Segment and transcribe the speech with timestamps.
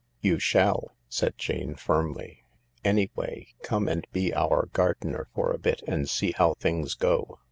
[0.19, 2.43] "You shall," said Jane firmly.
[2.83, 7.37] "Anyway, come and be our gardener for a bit and see how things go.